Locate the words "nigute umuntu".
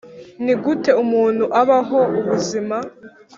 0.43-1.43